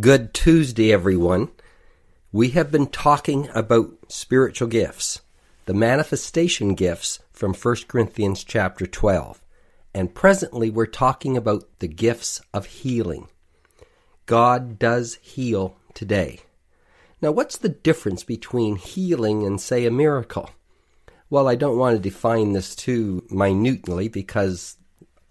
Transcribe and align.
Good 0.00 0.32
Tuesday, 0.32 0.90
everyone. 0.90 1.50
We 2.32 2.52
have 2.52 2.72
been 2.72 2.86
talking 2.86 3.50
about 3.54 3.90
spiritual 4.08 4.68
gifts, 4.68 5.20
the 5.66 5.74
manifestation 5.74 6.74
gifts 6.74 7.18
from 7.30 7.52
1 7.52 7.76
Corinthians 7.88 8.42
chapter 8.42 8.86
12. 8.86 9.42
And 9.92 10.14
presently 10.14 10.70
we're 10.70 10.86
talking 10.86 11.36
about 11.36 11.64
the 11.80 11.88
gifts 11.88 12.40
of 12.54 12.64
healing. 12.64 13.28
God 14.24 14.78
does 14.78 15.18
heal 15.20 15.76
today. 15.92 16.40
Now, 17.20 17.32
what's 17.32 17.58
the 17.58 17.68
difference 17.68 18.24
between 18.24 18.76
healing 18.76 19.44
and, 19.44 19.60
say, 19.60 19.84
a 19.84 19.90
miracle? 19.90 20.48
Well, 21.28 21.46
I 21.46 21.54
don't 21.54 21.76
want 21.76 21.96
to 21.96 22.02
define 22.02 22.52
this 22.52 22.74
too 22.74 23.26
minutely 23.28 24.08
because 24.08 24.78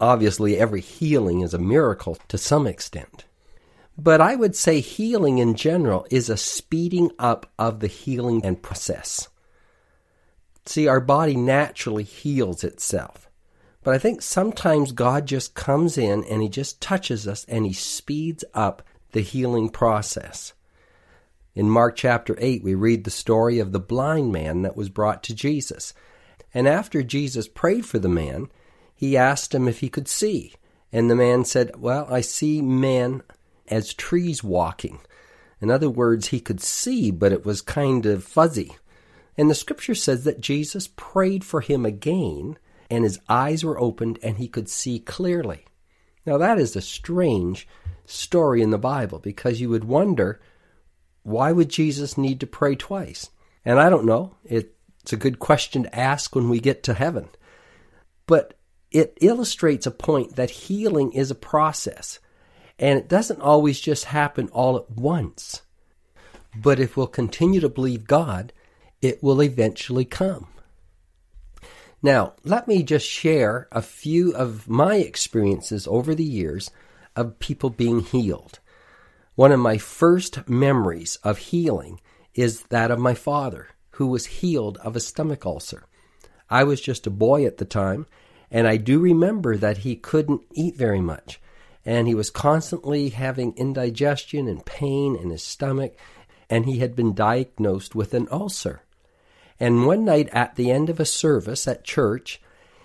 obviously 0.00 0.56
every 0.56 0.82
healing 0.82 1.40
is 1.40 1.52
a 1.52 1.58
miracle 1.58 2.16
to 2.28 2.38
some 2.38 2.68
extent. 2.68 3.24
But 3.98 4.20
I 4.20 4.34
would 4.34 4.56
say 4.56 4.80
healing 4.80 5.38
in 5.38 5.54
general 5.54 6.06
is 6.10 6.30
a 6.30 6.36
speeding 6.36 7.10
up 7.18 7.50
of 7.58 7.80
the 7.80 7.86
healing 7.88 8.44
and 8.44 8.62
process. 8.62 9.28
See, 10.64 10.88
our 10.88 11.00
body 11.00 11.36
naturally 11.36 12.04
heals 12.04 12.64
itself. 12.64 13.28
But 13.82 13.94
I 13.94 13.98
think 13.98 14.22
sometimes 14.22 14.92
God 14.92 15.26
just 15.26 15.54
comes 15.54 15.98
in 15.98 16.24
and 16.24 16.40
He 16.40 16.48
just 16.48 16.80
touches 16.80 17.26
us 17.26 17.44
and 17.46 17.66
He 17.66 17.72
speeds 17.72 18.44
up 18.54 18.82
the 19.10 19.20
healing 19.20 19.68
process. 19.68 20.54
In 21.54 21.68
Mark 21.68 21.96
chapter 21.96 22.36
8, 22.38 22.62
we 22.62 22.74
read 22.74 23.04
the 23.04 23.10
story 23.10 23.58
of 23.58 23.72
the 23.72 23.80
blind 23.80 24.32
man 24.32 24.62
that 24.62 24.76
was 24.76 24.88
brought 24.88 25.22
to 25.24 25.34
Jesus. 25.34 25.92
And 26.54 26.66
after 26.66 27.02
Jesus 27.02 27.46
prayed 27.48 27.84
for 27.84 27.98
the 27.98 28.08
man, 28.08 28.48
he 28.94 29.16
asked 29.16 29.54
him 29.54 29.68
if 29.68 29.80
he 29.80 29.88
could 29.88 30.08
see. 30.08 30.54
And 30.92 31.10
the 31.10 31.16
man 31.16 31.44
said, 31.44 31.76
Well, 31.76 32.06
I 32.10 32.20
see 32.20 32.62
men 32.62 33.22
as 33.72 33.94
trees 33.94 34.44
walking. 34.44 35.00
In 35.60 35.70
other 35.70 35.90
words, 35.90 36.28
he 36.28 36.40
could 36.40 36.60
see, 36.60 37.10
but 37.10 37.32
it 37.32 37.44
was 37.44 37.62
kind 37.62 38.04
of 38.06 38.22
fuzzy. 38.22 38.76
And 39.36 39.50
the 39.50 39.54
scripture 39.54 39.94
says 39.94 40.24
that 40.24 40.40
Jesus 40.40 40.88
prayed 40.94 41.44
for 41.44 41.60
him 41.60 41.86
again, 41.86 42.58
and 42.90 43.02
his 43.02 43.18
eyes 43.28 43.64
were 43.64 43.80
opened, 43.80 44.18
and 44.22 44.36
he 44.36 44.48
could 44.48 44.68
see 44.68 44.98
clearly. 44.98 45.64
Now, 46.26 46.36
that 46.38 46.58
is 46.58 46.76
a 46.76 46.82
strange 46.82 47.66
story 48.04 48.60
in 48.62 48.70
the 48.70 48.78
Bible 48.78 49.18
because 49.18 49.60
you 49.60 49.68
would 49.70 49.84
wonder 49.84 50.40
why 51.22 51.52
would 51.52 51.68
Jesus 51.68 52.18
need 52.18 52.40
to 52.40 52.46
pray 52.46 52.74
twice? 52.74 53.30
And 53.64 53.80
I 53.80 53.88
don't 53.88 54.04
know. 54.04 54.36
It's 54.44 55.12
a 55.12 55.16
good 55.16 55.38
question 55.38 55.84
to 55.84 55.98
ask 55.98 56.34
when 56.34 56.48
we 56.48 56.60
get 56.60 56.82
to 56.84 56.94
heaven. 56.94 57.28
But 58.26 58.58
it 58.90 59.16
illustrates 59.20 59.86
a 59.86 59.92
point 59.92 60.36
that 60.36 60.50
healing 60.50 61.12
is 61.12 61.30
a 61.30 61.36
process. 61.36 62.18
And 62.78 62.98
it 62.98 63.08
doesn't 63.08 63.40
always 63.40 63.80
just 63.80 64.06
happen 64.06 64.48
all 64.48 64.76
at 64.76 64.90
once. 64.90 65.62
But 66.54 66.80
if 66.80 66.96
we'll 66.96 67.06
continue 67.06 67.60
to 67.60 67.68
believe 67.68 68.06
God, 68.06 68.52
it 69.00 69.22
will 69.22 69.42
eventually 69.42 70.04
come. 70.04 70.48
Now, 72.02 72.34
let 72.44 72.66
me 72.66 72.82
just 72.82 73.06
share 73.06 73.68
a 73.70 73.80
few 73.80 74.34
of 74.34 74.68
my 74.68 74.96
experiences 74.96 75.86
over 75.86 76.14
the 76.14 76.24
years 76.24 76.70
of 77.14 77.38
people 77.38 77.70
being 77.70 78.00
healed. 78.00 78.58
One 79.34 79.52
of 79.52 79.60
my 79.60 79.78
first 79.78 80.48
memories 80.48 81.16
of 81.22 81.38
healing 81.38 82.00
is 82.34 82.62
that 82.64 82.90
of 82.90 82.98
my 82.98 83.14
father, 83.14 83.68
who 83.92 84.06
was 84.08 84.26
healed 84.26 84.78
of 84.78 84.96
a 84.96 85.00
stomach 85.00 85.46
ulcer. 85.46 85.84
I 86.50 86.64
was 86.64 86.80
just 86.80 87.06
a 87.06 87.10
boy 87.10 87.46
at 87.46 87.58
the 87.58 87.64
time, 87.64 88.06
and 88.50 88.66
I 88.66 88.76
do 88.76 88.98
remember 88.98 89.56
that 89.56 89.78
he 89.78 89.96
couldn't 89.96 90.42
eat 90.52 90.76
very 90.76 91.00
much 91.00 91.40
and 91.84 92.06
he 92.06 92.14
was 92.14 92.30
constantly 92.30 93.10
having 93.10 93.54
indigestion 93.56 94.48
and 94.48 94.64
pain 94.64 95.16
in 95.16 95.30
his 95.30 95.42
stomach, 95.42 95.96
and 96.48 96.66
he 96.66 96.78
had 96.78 96.94
been 96.94 97.14
diagnosed 97.14 97.94
with 97.94 98.14
an 98.14 98.28
ulcer. 98.30 98.82
And 99.58 99.86
one 99.86 100.04
night 100.04 100.28
at 100.32 100.56
the 100.56 100.70
end 100.70 100.90
of 100.90 101.00
a 101.00 101.04
service 101.04 101.66
at 101.68 101.84
church, 101.84 102.40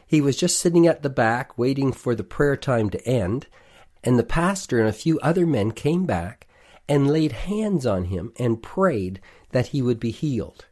he 0.06 0.22
was 0.22 0.38
just 0.38 0.59
sitting 0.59 0.88
at 0.88 1.03
the 1.03 1.09
back 1.09 1.58
waiting 1.58 1.91
for 1.91 2.16
the 2.16 2.24
prayer 2.24 2.56
time 2.56 2.90
to 2.91 3.08
end, 3.08 3.47
and 4.03 4.18
the 4.18 4.24
pastor 4.24 4.80
and 4.80 4.88
a 4.88 4.94
few 4.94 5.19
other 5.19 5.46
men 5.46 5.72
came 5.72 6.06
back 6.06 6.47
and 6.88 7.12
laid 7.12 7.34
hands 7.34 7.85
on 7.85 8.06
him 8.06 8.31
and 8.38 8.64
prayed 8.64 9.19
that 9.52 9.68
he 9.68 9.81
would 9.81 10.00
be 10.00 10.12
healed. 10.12 10.66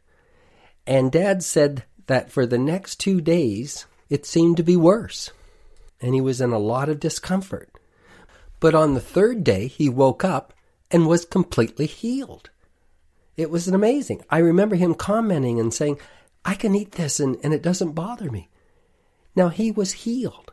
And 0.86 1.12
Dad 1.12 1.42
said 1.42 1.84
that 2.06 2.30
for 2.30 2.46
the 2.46 2.58
next 2.58 2.96
two 2.96 3.20
days 3.20 3.86
it 4.08 4.24
seemed 4.24 4.56
to 4.56 4.62
be 4.62 4.76
worse, 4.76 5.30
and 6.00 6.14
he 6.14 6.20
was 6.20 6.40
in 6.40 6.52
a 6.52 6.58
lot 6.58 6.88
of 6.88 7.00
discomfort. 7.00 7.75
But 8.60 8.74
on 8.74 8.94
the 8.94 9.00
third 9.00 9.44
day, 9.44 9.66
he 9.66 9.88
woke 9.88 10.24
up 10.24 10.52
and 10.90 11.06
was 11.06 11.24
completely 11.24 11.86
healed. 11.86 12.50
It 13.36 13.50
was 13.50 13.68
amazing. 13.68 14.22
I 14.30 14.38
remember 14.38 14.76
him 14.76 14.94
commenting 14.94 15.60
and 15.60 15.72
saying, 15.72 15.98
I 16.44 16.54
can 16.54 16.74
eat 16.74 16.92
this 16.92 17.20
and, 17.20 17.36
and 17.42 17.52
it 17.52 17.62
doesn't 17.62 17.92
bother 17.92 18.30
me. 18.30 18.48
Now, 19.34 19.48
he 19.48 19.70
was 19.70 19.92
healed. 19.92 20.52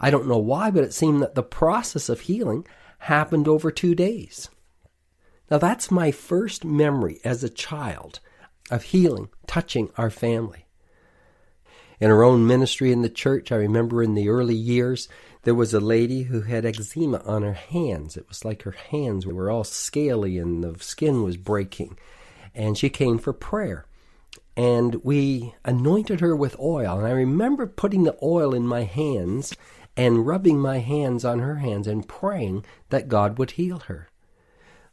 I 0.00 0.10
don't 0.10 0.28
know 0.28 0.38
why, 0.38 0.70
but 0.70 0.84
it 0.84 0.94
seemed 0.94 1.20
that 1.22 1.34
the 1.34 1.42
process 1.42 2.08
of 2.08 2.20
healing 2.20 2.66
happened 3.00 3.46
over 3.46 3.70
two 3.70 3.94
days. 3.94 4.48
Now, 5.50 5.58
that's 5.58 5.90
my 5.90 6.10
first 6.10 6.64
memory 6.64 7.20
as 7.24 7.42
a 7.42 7.50
child 7.50 8.20
of 8.70 8.84
healing 8.84 9.28
touching 9.46 9.90
our 9.96 10.10
family. 10.10 10.66
In 12.00 12.10
our 12.10 12.22
own 12.22 12.46
ministry 12.46 12.92
in 12.92 13.02
the 13.02 13.08
church, 13.08 13.50
I 13.50 13.56
remember 13.56 14.02
in 14.02 14.14
the 14.14 14.28
early 14.28 14.54
years, 14.54 15.08
there 15.48 15.54
was 15.54 15.72
a 15.72 15.80
lady 15.80 16.24
who 16.24 16.42
had 16.42 16.66
eczema 16.66 17.22
on 17.24 17.40
her 17.40 17.54
hands. 17.54 18.18
It 18.18 18.28
was 18.28 18.44
like 18.44 18.64
her 18.64 18.76
hands 18.90 19.26
were 19.26 19.50
all 19.50 19.64
scaly 19.64 20.36
and 20.36 20.62
the 20.62 20.78
skin 20.78 21.22
was 21.22 21.38
breaking. 21.38 21.96
And 22.54 22.76
she 22.76 22.90
came 22.90 23.16
for 23.16 23.32
prayer. 23.32 23.86
And 24.58 24.96
we 24.96 25.54
anointed 25.64 26.20
her 26.20 26.36
with 26.36 26.60
oil. 26.60 26.98
And 26.98 27.06
I 27.06 27.12
remember 27.12 27.66
putting 27.66 28.02
the 28.02 28.18
oil 28.22 28.52
in 28.52 28.66
my 28.66 28.82
hands 28.82 29.56
and 29.96 30.26
rubbing 30.26 30.58
my 30.58 30.80
hands 30.80 31.24
on 31.24 31.38
her 31.38 31.54
hands 31.54 31.86
and 31.86 32.06
praying 32.06 32.66
that 32.90 33.08
God 33.08 33.38
would 33.38 33.52
heal 33.52 33.78
her. 33.86 34.10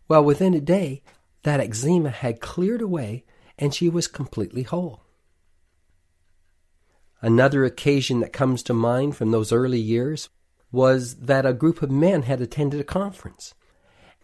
Well, 0.08 0.24
within 0.24 0.54
a 0.54 0.62
day, 0.62 1.04
that 1.44 1.60
eczema 1.60 2.12
had 2.12 2.40
cleared 2.40 2.82
away 2.82 3.26
and 3.60 3.76
she 3.76 3.90
was 3.90 4.08
completely 4.08 4.64
whole. 4.64 5.02
Another 7.22 7.66
occasion 7.66 8.22
that 8.22 8.32
comes 8.32 8.64
to 8.64 8.74
mind 8.74 9.18
from 9.18 9.32
those 9.32 9.52
early 9.52 9.82
years 9.82 10.30
was 10.72 11.16
that 11.16 11.46
a 11.46 11.54
group 11.54 11.82
of 11.82 11.92
men 11.92 12.24
had 12.24 12.42
attended 12.42 12.80
a 12.80 12.84
conference. 12.84 13.54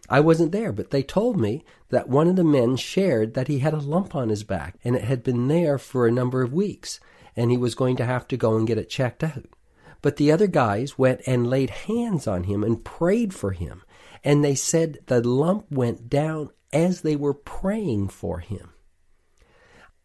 I 0.08 0.20
wasn't 0.20 0.52
there, 0.52 0.72
but 0.72 0.90
they 0.90 1.02
told 1.02 1.38
me 1.38 1.64
that 1.90 2.08
one 2.08 2.28
of 2.28 2.36
the 2.36 2.44
men 2.44 2.76
shared 2.76 3.34
that 3.34 3.48
he 3.48 3.60
had 3.60 3.72
a 3.72 3.78
lump 3.78 4.14
on 4.14 4.28
his 4.28 4.44
back 4.44 4.76
and 4.84 4.96
it 4.96 5.04
had 5.04 5.22
been 5.22 5.48
there 5.48 5.78
for 5.78 6.06
a 6.06 6.12
number 6.12 6.42
of 6.42 6.52
weeks 6.52 7.00
and 7.36 7.50
he 7.50 7.56
was 7.56 7.74
going 7.74 7.96
to 7.96 8.04
have 8.04 8.28
to 8.28 8.36
go 8.36 8.56
and 8.56 8.66
get 8.66 8.78
it 8.78 8.90
checked 8.90 9.24
out. 9.24 9.46
But 10.02 10.16
the 10.16 10.32
other 10.32 10.48
guys 10.48 10.98
went 10.98 11.22
and 11.26 11.48
laid 11.48 11.70
hands 11.70 12.26
on 12.26 12.44
him 12.44 12.64
and 12.64 12.84
prayed 12.84 13.32
for 13.32 13.52
him. 13.52 13.82
And 14.24 14.44
they 14.44 14.54
said 14.54 14.98
the 15.06 15.20
lump 15.20 15.70
went 15.70 16.10
down 16.10 16.50
as 16.72 17.00
they 17.00 17.16
were 17.16 17.34
praying 17.34 18.08
for 18.08 18.40
him. 18.40 18.70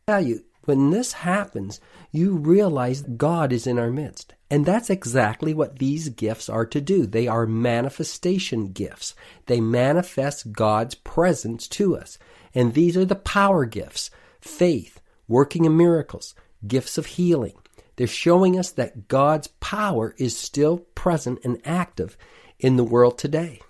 I 0.07 0.11
tell 0.11 0.21
you, 0.21 0.43
when 0.67 0.91
this 0.91 1.13
happens, 1.13 1.79
you 2.11 2.35
realize 2.35 3.01
God 3.01 3.53
is 3.53 3.65
in 3.65 3.79
our 3.79 3.89
midst. 3.89 4.35
And 4.51 4.65
that's 4.65 4.89
exactly 4.89 5.53
what 5.53 5.79
these 5.79 6.09
gifts 6.09 6.49
are 6.49 6.65
to 6.65 6.81
do. 6.81 7.05
They 7.05 7.27
are 7.27 7.45
manifestation 7.45 8.73
gifts. 8.73 9.15
They 9.45 9.61
manifest 9.61 10.51
God's 10.51 10.95
presence 10.95 11.67
to 11.69 11.97
us. 11.97 12.17
And 12.53 12.73
these 12.73 12.97
are 12.97 13.05
the 13.05 13.15
power 13.15 13.65
gifts 13.65 14.09
faith, 14.41 15.01
working 15.27 15.65
in 15.65 15.75
miracles, 15.75 16.35
gifts 16.67 16.97
of 16.97 17.05
healing. 17.05 17.55
They're 17.95 18.07
showing 18.07 18.59
us 18.59 18.69
that 18.71 19.07
God's 19.07 19.47
power 19.59 20.15
is 20.17 20.37
still 20.37 20.79
present 20.95 21.39
and 21.43 21.59
active 21.65 22.17
in 22.59 22.75
the 22.75 22.83
world 22.83 23.17
today. 23.17 23.61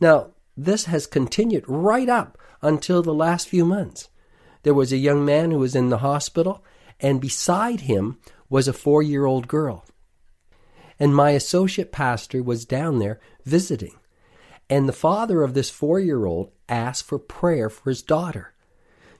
Now, 0.00 0.32
this 0.56 0.84
has 0.86 1.06
continued 1.06 1.64
right 1.66 2.08
up 2.08 2.36
until 2.60 3.02
the 3.02 3.14
last 3.14 3.48
few 3.48 3.64
months. 3.64 4.09
There 4.62 4.74
was 4.74 4.92
a 4.92 4.98
young 4.98 5.24
man 5.24 5.50
who 5.50 5.58
was 5.58 5.74
in 5.74 5.88
the 5.88 5.98
hospital, 5.98 6.64
and 7.00 7.20
beside 7.20 7.82
him 7.82 8.18
was 8.48 8.68
a 8.68 8.72
four 8.72 9.02
year 9.02 9.24
old 9.24 9.48
girl. 9.48 9.84
And 10.98 11.14
my 11.14 11.30
associate 11.30 11.92
pastor 11.92 12.42
was 12.42 12.66
down 12.66 12.98
there 12.98 13.20
visiting. 13.44 13.94
And 14.68 14.88
the 14.88 14.92
father 14.92 15.42
of 15.42 15.54
this 15.54 15.70
four 15.70 15.98
year 15.98 16.26
old 16.26 16.52
asked 16.68 17.04
for 17.04 17.18
prayer 17.18 17.70
for 17.70 17.90
his 17.90 18.02
daughter. 18.02 18.52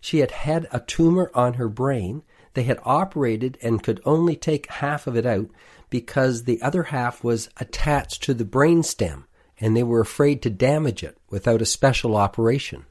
She 0.01 0.19
had 0.19 0.31
had 0.31 0.67
a 0.71 0.81
tumor 0.81 1.31
on 1.35 1.55
her 1.55 1.69
brain. 1.69 2.23
They 2.55 2.63
had 2.65 2.81
operated 2.85 3.59
and 3.63 3.83
could 3.83 4.01
only 4.05 4.37
take 4.37 4.71
half 4.71 5.07
of 5.07 5.17
it 5.17 5.27
out 5.27 5.49
because 5.89 6.45
the 6.45 6.61
other 6.63 6.85
half 6.85 7.25
was 7.25 7.49
attached 7.59 8.23
to 8.25 8.35
the 8.35 8.45
brain 8.45 8.83
stem 8.83 9.27
and 9.61 9.77
they 9.77 9.83
were 9.83 10.01
afraid 10.01 10.43
to 10.43 10.51
damage 10.51 11.03
it 11.03 11.19
without 11.29 11.61
a 11.61 11.67
special 11.67 12.17
operation. 12.17 12.87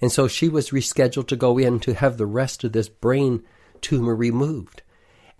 And 0.00 0.12
so 0.12 0.28
she 0.28 0.48
was 0.48 0.70
rescheduled 0.70 1.26
to 1.28 1.36
go 1.36 1.58
in 1.58 1.80
to 1.80 1.94
have 1.94 2.16
the 2.16 2.26
rest 2.26 2.64
of 2.64 2.72
this 2.72 2.88
brain 2.88 3.42
tumor 3.80 4.14
removed. 4.14 4.82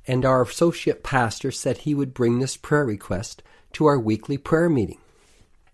And 0.06 0.24
our 0.24 0.42
associate 0.42 1.02
pastor 1.02 1.50
said 1.50 1.78
he 1.78 1.94
would 1.94 2.14
bring 2.14 2.38
this 2.38 2.56
prayer 2.56 2.84
request 2.84 3.42
to 3.74 3.86
our 3.86 3.98
weekly 3.98 4.38
prayer 4.38 4.68
meeting. 4.68 4.98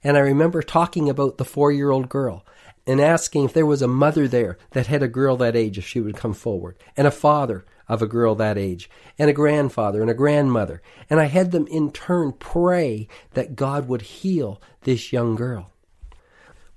And 0.02 0.16
I 0.16 0.20
remember 0.20 0.62
talking 0.62 1.08
about 1.08 1.38
the 1.38 1.44
four 1.44 1.72
year 1.72 1.90
old 1.90 2.08
girl 2.08 2.44
and 2.86 3.00
asking 3.00 3.44
if 3.44 3.54
there 3.54 3.64
was 3.64 3.80
a 3.80 3.88
mother 3.88 4.28
there 4.28 4.58
that 4.72 4.88
had 4.88 5.02
a 5.02 5.08
girl 5.08 5.36
that 5.38 5.56
age, 5.56 5.78
if 5.78 5.86
she 5.86 6.00
would 6.00 6.16
come 6.16 6.34
forward, 6.34 6.76
and 6.96 7.06
a 7.06 7.10
father 7.10 7.64
of 7.88 8.02
a 8.02 8.06
girl 8.06 8.34
that 8.34 8.58
age, 8.58 8.90
and 9.18 9.30
a 9.30 9.34
grandfather 9.34 10.02
and 10.02 10.10
a 10.10 10.14
grandmother. 10.14 10.82
And 11.08 11.20
I 11.20 11.26
had 11.26 11.50
them 11.50 11.66
in 11.68 11.92
turn 11.92 12.32
pray 12.32 13.08
that 13.32 13.56
God 13.56 13.88
would 13.88 14.02
heal 14.02 14.60
this 14.82 15.12
young 15.12 15.34
girl. 15.34 15.70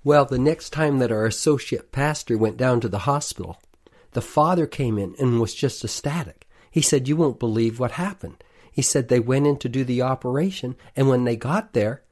Well, 0.08 0.24
the 0.24 0.40
next 0.40 0.70
time 0.70 1.00
that 1.00 1.12
our 1.12 1.26
associate 1.26 1.92
pastor 1.92 2.38
went 2.38 2.56
down 2.56 2.80
to 2.80 2.88
the 2.88 3.00
hospital, 3.00 3.62
the 4.14 4.22
father 4.22 4.66
came 4.66 4.98
in 4.98 5.16
and 5.20 5.42
was 5.42 5.54
just 5.54 5.84
ecstatic. 5.84 6.48
He 6.72 6.82
said, 6.82 7.10
You 7.10 7.18
won't 7.18 7.42
believe 7.42 7.78
what 7.78 7.92
happened. 7.92 8.42
He 8.72 8.82
said 8.82 9.10
they 9.10 9.20
went 9.20 9.48
in 9.48 9.58
to 9.58 9.68
do 9.68 9.84
the 9.84 10.02
operation, 10.02 10.78
and 10.96 11.10
when 11.10 11.26
they 11.26 11.36
got 11.36 11.74
there, 11.74 12.04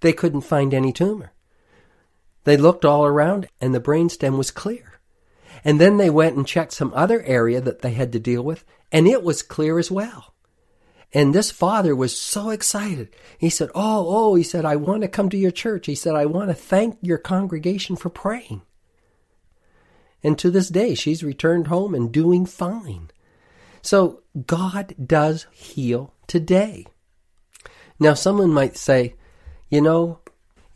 they 0.00 0.12
couldn't 0.12 0.42
find 0.42 0.74
any 0.74 0.92
tumor. 0.92 1.32
They 2.44 2.58
looked 2.58 2.84
all 2.84 3.06
around, 3.06 3.48
and 3.62 3.74
the 3.74 3.80
brainstem 3.80 4.36
was 4.36 4.50
clear. 4.50 5.00
And 5.64 5.80
then 5.80 5.96
they 5.96 6.10
went 6.10 6.36
and 6.36 6.46
checked 6.46 6.72
some 6.72 6.92
other 6.94 7.22
area 7.22 7.62
that 7.62 7.80
they 7.80 7.92
had 7.92 8.12
to 8.12 8.20
deal 8.20 8.42
with, 8.42 8.62
and 8.92 9.08
it 9.08 9.22
was 9.22 9.42
clear 9.42 9.78
as 9.78 9.90
well. 9.90 10.34
And 11.12 11.34
this 11.34 11.50
father 11.50 11.96
was 11.96 12.18
so 12.18 12.50
excited. 12.50 13.08
He 13.38 13.48
said, 13.48 13.70
Oh, 13.74 14.06
oh, 14.08 14.34
he 14.34 14.42
said, 14.42 14.64
I 14.64 14.76
want 14.76 15.02
to 15.02 15.08
come 15.08 15.30
to 15.30 15.38
your 15.38 15.50
church. 15.50 15.86
He 15.86 15.94
said, 15.94 16.14
I 16.14 16.26
want 16.26 16.48
to 16.48 16.54
thank 16.54 16.98
your 17.00 17.18
congregation 17.18 17.96
for 17.96 18.10
praying. 18.10 18.62
And 20.22 20.38
to 20.38 20.50
this 20.50 20.68
day, 20.68 20.94
she's 20.94 21.22
returned 21.22 21.68
home 21.68 21.94
and 21.94 22.12
doing 22.12 22.44
fine. 22.44 23.10
So 23.80 24.22
God 24.46 24.94
does 25.04 25.46
heal 25.52 26.12
today. 26.26 26.86
Now, 27.98 28.14
someone 28.14 28.52
might 28.52 28.76
say, 28.76 29.14
you 29.70 29.80
know, 29.80 30.20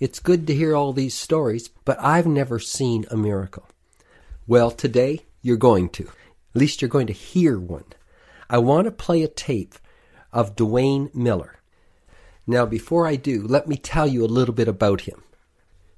it's 0.01 0.19
good 0.19 0.47
to 0.47 0.55
hear 0.55 0.75
all 0.75 0.93
these 0.93 1.15
stories, 1.15 1.69
but 1.85 2.01
I've 2.01 2.27
never 2.27 2.59
seen 2.59 3.05
a 3.11 3.17
miracle. 3.17 3.69
Well, 4.47 4.71
today 4.71 5.21
you're 5.43 5.57
going 5.57 5.91
to. 5.91 6.05
At 6.05 6.61
least 6.61 6.81
you're 6.81 6.89
going 6.89 7.07
to 7.09 7.13
hear 7.13 7.59
one. 7.59 7.85
I 8.49 8.59
want 8.59 8.87
to 8.87 8.91
play 8.91 9.23
a 9.23 9.29
tape 9.29 9.75
of 10.33 10.57
Duane 10.57 11.11
Miller. 11.15 11.61
Now, 12.47 12.67
before 12.67 13.07
I 13.07 13.17
do, 13.17 13.47
let 13.47 13.69
me 13.69 13.77
tell 13.77 14.07
you 14.07 14.25
a 14.25 14.27
little 14.27 14.55
bit 14.55 14.69
about 14.69 15.03
him. 15.03 15.23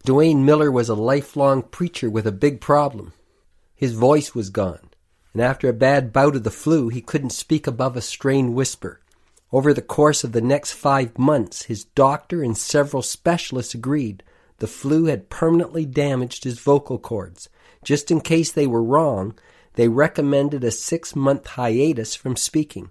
Duane 0.04 0.44
Miller 0.44 0.70
was 0.70 0.88
a 0.88 0.94
lifelong 0.94 1.62
preacher 1.62 2.10
with 2.10 2.26
a 2.26 2.32
big 2.32 2.60
problem. 2.60 3.14
His 3.74 3.94
voice 3.94 4.34
was 4.34 4.50
gone, 4.50 4.90
and 5.32 5.40
after 5.40 5.68
a 5.68 5.72
bad 5.72 6.12
bout 6.12 6.36
of 6.36 6.44
the 6.44 6.50
flu, 6.50 6.88
he 6.90 7.00
couldn't 7.00 7.30
speak 7.30 7.66
above 7.66 7.96
a 7.96 8.02
strained 8.02 8.54
whisper. 8.54 9.00
Over 9.50 9.72
the 9.72 9.82
course 9.82 10.24
of 10.24 10.32
the 10.32 10.40
next 10.40 10.72
five 10.72 11.18
months, 11.18 11.62
his 11.62 11.84
doctor 11.84 12.42
and 12.42 12.58
several 12.58 13.02
specialists 13.02 13.72
agreed 13.72 14.22
the 14.58 14.66
flu 14.66 15.06
had 15.06 15.30
permanently 15.30 15.86
damaged 15.86 16.44
his 16.44 16.58
vocal 16.58 16.98
cords. 16.98 17.48
Just 17.82 18.10
in 18.10 18.20
case 18.20 18.52
they 18.52 18.66
were 18.66 18.82
wrong, 18.82 19.38
they 19.74 19.88
recommended 19.88 20.64
a 20.64 20.70
six 20.70 21.16
month 21.16 21.46
hiatus 21.46 22.14
from 22.14 22.36
speaking. 22.36 22.90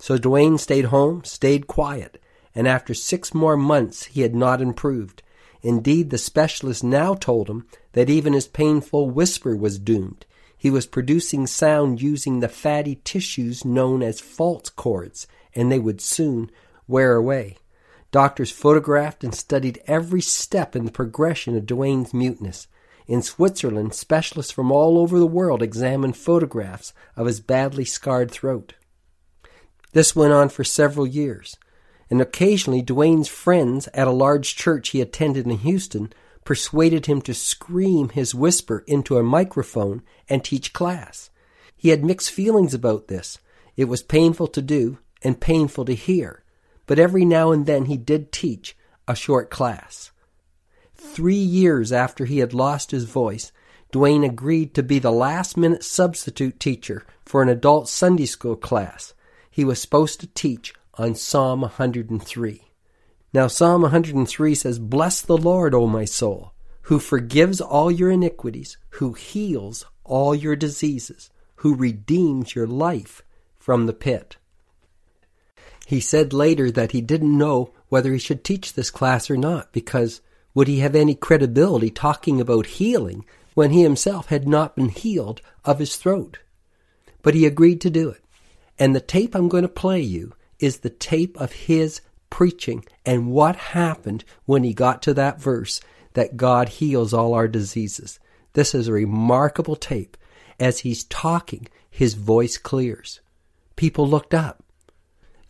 So 0.00 0.16
Duane 0.16 0.56
stayed 0.56 0.86
home, 0.86 1.24
stayed 1.24 1.66
quiet, 1.66 2.22
and 2.54 2.66
after 2.66 2.94
six 2.94 3.34
more 3.34 3.56
months 3.58 4.06
he 4.06 4.22
had 4.22 4.34
not 4.34 4.62
improved. 4.62 5.22
Indeed, 5.60 6.08
the 6.08 6.16
specialist 6.16 6.82
now 6.82 7.12
told 7.12 7.50
him 7.50 7.66
that 7.92 8.08
even 8.08 8.32
his 8.32 8.48
painful 8.48 9.10
whisper 9.10 9.54
was 9.54 9.78
doomed. 9.78 10.24
He 10.56 10.70
was 10.70 10.86
producing 10.86 11.46
sound 11.46 12.00
using 12.00 12.40
the 12.40 12.48
fatty 12.48 13.02
tissues 13.04 13.62
known 13.62 14.02
as 14.02 14.20
false 14.20 14.70
cords, 14.70 15.26
and 15.54 15.70
they 15.70 15.78
would 15.78 16.00
soon 16.00 16.50
wear 16.88 17.14
away. 17.14 17.58
Doctors 18.10 18.50
photographed 18.50 19.22
and 19.22 19.34
studied 19.34 19.82
every 19.86 20.22
step 20.22 20.74
in 20.74 20.86
the 20.86 20.90
progression 20.90 21.54
of 21.58 21.66
Duane's 21.66 22.14
muteness. 22.14 22.68
In 23.06 23.20
Switzerland, 23.20 23.92
specialists 23.92 24.50
from 24.50 24.72
all 24.72 24.96
over 24.96 25.18
the 25.18 25.26
world 25.26 25.62
examined 25.62 26.16
photographs 26.16 26.94
of 27.16 27.26
his 27.26 27.40
badly 27.40 27.84
scarred 27.84 28.30
throat. 28.30 28.72
This 29.92 30.14
went 30.14 30.32
on 30.32 30.48
for 30.48 30.62
several 30.62 31.06
years, 31.06 31.56
and 32.08 32.20
occasionally 32.20 32.82
Duane's 32.82 33.28
friends 33.28 33.88
at 33.92 34.06
a 34.06 34.12
large 34.12 34.54
church 34.54 34.90
he 34.90 35.00
attended 35.00 35.46
in 35.46 35.58
Houston 35.58 36.12
persuaded 36.44 37.06
him 37.06 37.20
to 37.22 37.34
scream 37.34 38.10
his 38.10 38.34
whisper 38.34 38.84
into 38.86 39.18
a 39.18 39.22
microphone 39.22 40.02
and 40.28 40.42
teach 40.42 40.72
class. 40.72 41.30
He 41.76 41.90
had 41.90 42.04
mixed 42.04 42.30
feelings 42.30 42.74
about 42.74 43.08
this. 43.08 43.38
It 43.76 43.84
was 43.86 44.02
painful 44.02 44.48
to 44.48 44.62
do 44.62 44.98
and 45.22 45.40
painful 45.40 45.84
to 45.86 45.94
hear, 45.94 46.44
but 46.86 46.98
every 46.98 47.24
now 47.24 47.52
and 47.52 47.66
then 47.66 47.86
he 47.86 47.96
did 47.96 48.32
teach 48.32 48.76
a 49.08 49.14
short 49.14 49.50
class. 49.50 50.12
Three 50.94 51.34
years 51.34 51.92
after 51.92 52.26
he 52.26 52.38
had 52.38 52.54
lost 52.54 52.90
his 52.90 53.04
voice, 53.04 53.52
Duane 53.90 54.24
agreed 54.24 54.74
to 54.74 54.82
be 54.82 54.98
the 54.98 55.10
last 55.10 55.56
minute 55.56 55.82
substitute 55.82 56.60
teacher 56.60 57.04
for 57.24 57.42
an 57.42 57.48
adult 57.48 57.88
Sunday 57.88 58.26
school 58.26 58.56
class 58.56 59.14
he 59.60 59.64
was 59.66 59.78
supposed 59.78 60.20
to 60.20 60.26
teach 60.28 60.72
on 60.94 61.14
Psalm 61.14 61.60
103. 61.60 62.62
Now, 63.34 63.46
Psalm 63.46 63.82
103 63.82 64.54
says, 64.54 64.78
Bless 64.78 65.20
the 65.20 65.36
Lord, 65.36 65.74
O 65.74 65.86
my 65.86 66.06
soul, 66.06 66.54
who 66.84 66.98
forgives 66.98 67.60
all 67.60 67.90
your 67.90 68.10
iniquities, 68.10 68.78
who 68.92 69.12
heals 69.12 69.84
all 70.02 70.34
your 70.34 70.56
diseases, 70.56 71.28
who 71.56 71.74
redeems 71.74 72.54
your 72.54 72.66
life 72.66 73.20
from 73.58 73.84
the 73.84 73.92
pit. 73.92 74.38
He 75.84 76.00
said 76.00 76.32
later 76.32 76.70
that 76.70 76.92
he 76.92 77.02
didn't 77.02 77.36
know 77.36 77.74
whether 77.90 78.14
he 78.14 78.18
should 78.18 78.44
teach 78.44 78.72
this 78.72 78.90
class 78.90 79.30
or 79.30 79.36
not 79.36 79.74
because 79.74 80.22
would 80.54 80.68
he 80.68 80.78
have 80.78 80.94
any 80.94 81.14
credibility 81.14 81.90
talking 81.90 82.40
about 82.40 82.64
healing 82.80 83.26
when 83.52 83.72
he 83.72 83.82
himself 83.82 84.28
had 84.28 84.48
not 84.48 84.74
been 84.74 84.88
healed 84.88 85.42
of 85.66 85.80
his 85.80 85.96
throat? 85.96 86.38
But 87.20 87.34
he 87.34 87.44
agreed 87.44 87.82
to 87.82 87.90
do 87.90 88.08
it. 88.08 88.24
And 88.80 88.96
the 88.96 89.00
tape 89.00 89.34
I'm 89.34 89.48
going 89.50 89.62
to 89.62 89.68
play 89.68 90.00
you 90.00 90.32
is 90.58 90.78
the 90.78 90.90
tape 90.90 91.38
of 91.38 91.52
his 91.52 92.00
preaching 92.30 92.84
and 93.04 93.30
what 93.30 93.56
happened 93.56 94.24
when 94.46 94.64
he 94.64 94.72
got 94.72 95.02
to 95.02 95.14
that 95.14 95.38
verse 95.38 95.82
that 96.14 96.38
God 96.38 96.70
heals 96.70 97.12
all 97.12 97.34
our 97.34 97.46
diseases. 97.46 98.18
This 98.54 98.74
is 98.74 98.88
a 98.88 98.92
remarkable 98.92 99.76
tape. 99.76 100.16
As 100.58 100.80
he's 100.80 101.04
talking, 101.04 101.68
his 101.90 102.14
voice 102.14 102.56
clears. 102.56 103.20
People 103.76 104.08
looked 104.08 104.34
up. 104.34 104.64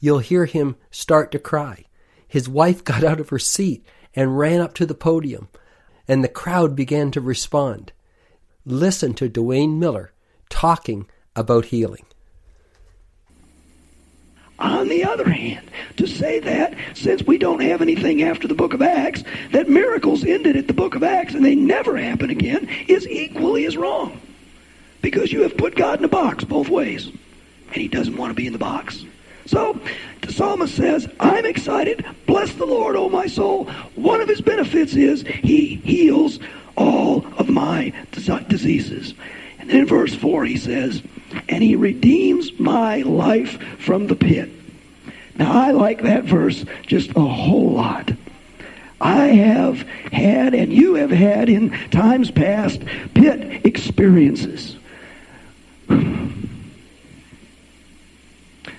You'll 0.00 0.18
hear 0.18 0.46
him 0.46 0.76
start 0.90 1.30
to 1.32 1.38
cry. 1.38 1.84
His 2.26 2.48
wife 2.48 2.84
got 2.90 3.04
out 3.04 3.20
of 3.20 3.28
her 3.28 3.38
seat 3.38 3.86
and 4.14 4.38
ran 4.38 4.60
up 4.60 4.74
to 4.74 4.86
the 4.86 4.94
podium, 4.94 5.48
and 6.08 6.24
the 6.24 6.28
crowd 6.28 6.74
began 6.74 7.12
to 7.12 7.20
respond. 7.20 7.92
Listen 8.64 9.14
to 9.14 9.28
Duane 9.28 9.78
Miller 9.78 10.12
talking 10.48 11.08
about 11.36 11.66
healing. 11.66 12.04
On 14.60 14.88
the 14.88 15.04
other 15.04 15.28
hand, 15.28 15.70
to 15.96 16.06
say 16.06 16.38
that, 16.40 16.74
since 16.94 17.22
we 17.22 17.38
don't 17.38 17.62
have 17.62 17.80
anything 17.80 18.22
after 18.22 18.46
the 18.46 18.54
book 18.54 18.74
of 18.74 18.82
Acts, 18.82 19.24
that 19.52 19.70
miracles 19.70 20.22
ended 20.22 20.56
at 20.56 20.66
the 20.66 20.74
book 20.74 20.94
of 20.94 21.02
Acts 21.02 21.34
and 21.34 21.42
they 21.42 21.54
never 21.54 21.96
happen 21.96 22.28
again 22.28 22.68
is 22.86 23.08
equally 23.08 23.64
as 23.64 23.76
wrong. 23.76 24.20
Because 25.00 25.32
you 25.32 25.42
have 25.42 25.56
put 25.56 25.76
God 25.76 25.98
in 25.98 26.04
a 26.04 26.08
box 26.08 26.44
both 26.44 26.68
ways. 26.68 27.06
And 27.06 27.76
he 27.76 27.88
doesn't 27.88 28.16
want 28.16 28.30
to 28.30 28.34
be 28.34 28.46
in 28.46 28.52
the 28.52 28.58
box. 28.58 29.02
So 29.46 29.80
the 30.20 30.32
psalmist 30.32 30.76
says, 30.76 31.08
I'm 31.18 31.46
excited. 31.46 32.04
Bless 32.26 32.52
the 32.52 32.66
Lord, 32.66 32.96
O 32.96 33.08
my 33.08 33.26
soul. 33.26 33.64
One 33.94 34.20
of 34.20 34.28
his 34.28 34.42
benefits 34.42 34.94
is 34.94 35.22
he 35.22 35.76
heals 35.76 36.38
all 36.76 37.24
of 37.38 37.48
my 37.48 37.94
diseases. 38.12 39.14
In 39.70 39.86
verse 39.86 40.14
4 40.14 40.44
he 40.44 40.56
says, 40.56 41.02
and 41.48 41.62
he 41.62 41.76
redeems 41.76 42.58
my 42.58 42.98
life 43.02 43.62
from 43.78 44.08
the 44.08 44.16
pit. 44.16 44.50
Now, 45.36 45.52
I 45.52 45.70
like 45.70 46.02
that 46.02 46.24
verse 46.24 46.64
just 46.86 47.10
a 47.10 47.20
whole 47.20 47.72
lot. 47.72 48.12
I 49.00 49.28
have 49.28 49.80
had, 50.12 50.54
and 50.54 50.72
you 50.72 50.94
have 50.94 51.10
had 51.10 51.48
in 51.48 51.70
times 51.90 52.30
past, 52.30 52.82
pit 53.14 53.64
experiences. 53.64 54.76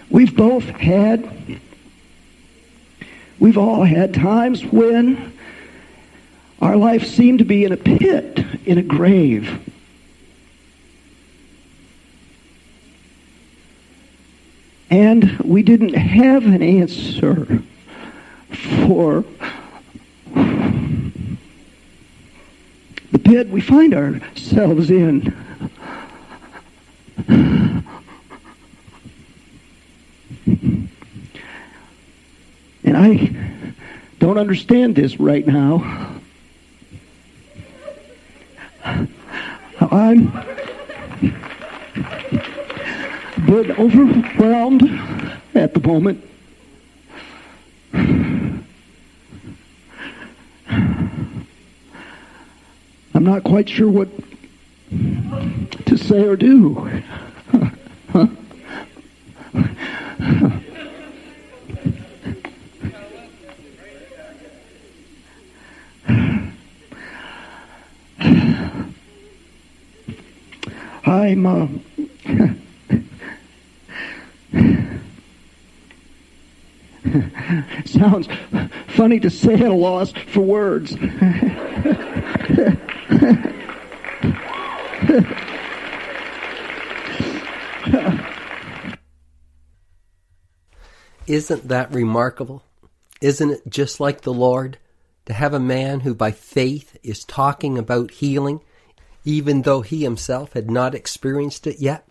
We've 0.09 0.35
both 0.35 0.65
had, 0.65 1.59
we've 3.39 3.57
all 3.57 3.85
had 3.85 4.13
times 4.13 4.63
when 4.65 5.31
Our 6.61 6.77
life 6.77 7.07
seemed 7.07 7.39
to 7.39 7.45
be 7.45 7.65
in 7.65 7.71
a 7.71 7.77
pit, 7.77 8.37
in 8.65 8.77
a 8.77 8.83
grave. 8.83 9.70
And 14.91 15.39
we 15.39 15.63
didn't 15.63 15.93
have 15.93 16.45
an 16.45 16.61
answer 16.61 17.63
for 18.85 19.23
the 23.13 23.19
pit 23.23 23.47
we 23.47 23.61
find 23.61 23.93
ourselves 23.93 24.91
in. 24.91 25.33
And 32.83 32.97
I 32.97 33.33
don't 34.19 34.37
understand 34.37 34.97
this 34.97 35.17
right 35.21 35.47
now. 35.47 36.19
I'm 39.79 40.33
a 43.41 43.51
bit 43.51 43.79
overwhelmed 43.79 44.83
at 45.55 45.73
the 45.73 45.79
moment. 45.85 46.23
I'm 53.13 53.25
not 53.25 53.43
quite 53.43 53.69
sure 53.69 53.89
what 53.89 54.09
to 55.85 55.97
say 55.97 56.27
or 56.27 56.35
do. 56.35 56.89
I'm 71.03 71.45
uh, 71.45 71.67
sounds 77.85 78.27
funny 78.87 79.19
to 79.19 79.29
say 79.29 79.53
at 79.53 79.61
a 79.61 79.73
loss 79.73 80.13
for 80.27 80.41
words. 80.41 80.95
Isn't 91.27 91.67
that 91.67 91.93
remarkable? 91.93 92.63
Isn't 93.21 93.51
it 93.51 93.61
just 93.67 93.99
like 93.99 94.21
the 94.21 94.33
Lord 94.33 94.77
to 95.25 95.33
have 95.33 95.53
a 95.53 95.59
man 95.59 96.01
who 96.01 96.15
by 96.15 96.31
faith 96.31 96.97
is 97.03 97.23
talking 97.23 97.77
about 97.77 98.11
healing, 98.11 98.61
even 99.23 99.61
though 99.61 99.81
he 99.81 100.03
himself 100.03 100.53
had 100.53 100.69
not 100.69 100.95
experienced 100.95 101.67
it 101.67 101.79
yet? 101.79 102.07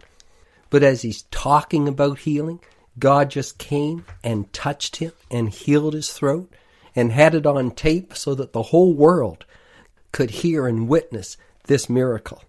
But 0.71 0.83
as 0.83 1.03
he's 1.03 1.23
talking 1.31 1.89
about 1.89 2.21
healing, 2.21 2.61
God 3.01 3.31
just 3.31 3.59
came 3.59 4.05
and 4.23 4.53
touched 4.53 4.97
him 4.97 5.13
and 5.31 5.49
healed 5.49 5.95
his 5.95 6.13
throat 6.13 6.53
and 6.95 7.11
had 7.11 7.35
it 7.35 7.47
on 7.47 7.71
tape 7.71 8.15
so 8.15 8.35
that 8.35 8.53
the 8.53 8.65
whole 8.65 8.93
world 8.95 9.47
could 10.13 10.31
hear 10.31 10.67
and 10.67 10.89
witness 10.89 11.37
this 11.65 11.89
miracle. 11.89 12.45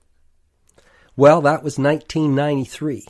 Well, 1.16 1.42
that 1.42 1.64
was 1.64 1.80
1993. 1.80 3.06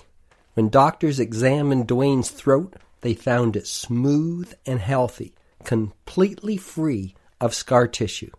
When 0.54 0.70
doctors 0.70 1.20
examined 1.20 1.88
Duane's 1.88 2.30
throat, 2.30 2.76
they 3.02 3.14
found 3.14 3.56
it 3.56 3.68
smooth 3.68 4.54
and 4.66 4.80
healthy, 4.80 5.34
completely 5.64 6.58
free 6.58 7.16
of 7.40 7.56
scar 7.56 7.88
tissue. 7.88 8.32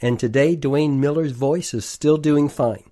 And 0.00 0.18
today, 0.18 0.54
Duane 0.54 1.00
Miller's 1.00 1.32
voice 1.32 1.74
is 1.74 1.84
still 1.84 2.18
doing 2.18 2.48
fine. 2.48 2.90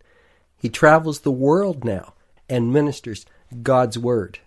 He 0.56 0.68
travels 0.68 1.20
the 1.20 1.30
world 1.30 1.84
now 1.84 2.14
and 2.48 2.72
ministers 2.72 3.26
God's 3.62 3.98
Word. 3.98 4.40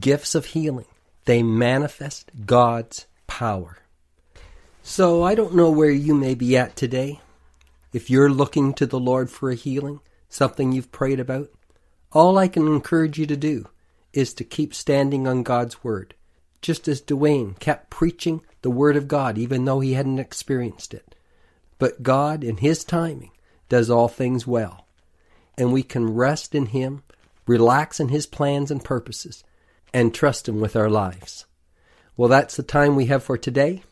Gifts 0.00 0.34
of 0.34 0.46
healing, 0.46 0.84
they 1.24 1.42
manifest 1.42 2.30
God's 2.44 3.06
power. 3.26 3.78
So 4.82 5.22
I 5.22 5.34
don't 5.34 5.54
know 5.54 5.70
where 5.70 5.90
you 5.90 6.14
may 6.14 6.34
be 6.34 6.58
at 6.58 6.76
today. 6.76 7.20
If 7.94 8.10
you're 8.10 8.28
looking 8.28 8.74
to 8.74 8.86
the 8.86 9.00
Lord 9.00 9.30
for 9.30 9.50
a 9.50 9.54
healing, 9.54 10.00
something 10.28 10.72
you've 10.72 10.92
prayed 10.92 11.20
about, 11.20 11.48
all 12.12 12.36
I 12.36 12.48
can 12.48 12.66
encourage 12.66 13.18
you 13.18 13.24
to 13.26 13.36
do 13.36 13.66
is 14.12 14.34
to 14.34 14.44
keep 14.44 14.74
standing 14.74 15.26
on 15.26 15.42
God's 15.42 15.82
Word, 15.82 16.14
just 16.60 16.86
as 16.86 17.00
Duane 17.00 17.54
kept 17.54 17.88
preaching 17.88 18.42
the 18.60 18.70
Word 18.70 18.96
of 18.96 19.08
God 19.08 19.38
even 19.38 19.64
though 19.64 19.80
he 19.80 19.94
hadn't 19.94 20.18
experienced 20.18 20.92
it. 20.92 21.14
But 21.78 22.02
God, 22.02 22.44
in 22.44 22.58
His 22.58 22.84
timing, 22.84 23.30
does 23.70 23.88
all 23.88 24.08
things 24.08 24.46
well, 24.46 24.86
and 25.56 25.72
we 25.72 25.82
can 25.82 26.14
rest 26.14 26.54
in 26.54 26.66
Him, 26.66 27.04
relax 27.46 28.00
in 28.00 28.08
His 28.08 28.26
plans 28.26 28.70
and 28.70 28.84
purposes, 28.84 29.44
and 29.92 30.14
trust 30.14 30.48
Him 30.48 30.60
with 30.60 30.76
our 30.76 30.90
lives. 30.90 31.46
Well, 32.16 32.28
that's 32.28 32.56
the 32.56 32.62
time 32.62 32.96
we 32.96 33.06
have 33.06 33.22
for 33.22 33.38
today. 33.38 33.82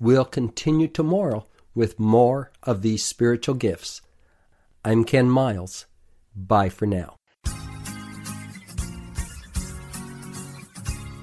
We'll 0.00 0.24
continue 0.24 0.88
tomorrow 0.88 1.46
with 1.74 2.00
more 2.00 2.50
of 2.62 2.82
these 2.82 3.04
spiritual 3.04 3.54
gifts. 3.54 4.00
I'm 4.84 5.04
Ken 5.04 5.28
Miles. 5.28 5.86
Bye 6.34 6.68
for 6.68 6.86
now. 6.86 7.16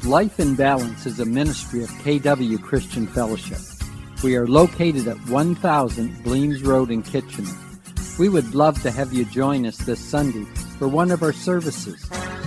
Life 0.03 0.39
in 0.39 0.55
Balance 0.55 1.05
is 1.05 1.19
a 1.19 1.25
ministry 1.25 1.83
of 1.83 1.89
KW 1.89 2.61
Christian 2.61 3.05
Fellowship. 3.05 3.59
We 4.23 4.35
are 4.35 4.47
located 4.47 5.07
at 5.07 5.17
1000 5.29 6.23
Bleams 6.23 6.63
Road 6.63 6.89
in 6.89 7.03
Kitchener. 7.03 7.51
We 8.17 8.27
would 8.29 8.55
love 8.55 8.81
to 8.81 8.91
have 8.91 9.13
you 9.13 9.25
join 9.25 9.65
us 9.65 9.77
this 9.77 10.00
Sunday 10.00 10.45
for 10.79 10.88
one 10.88 11.11
of 11.11 11.21
our 11.21 11.33
services. 11.33 12.09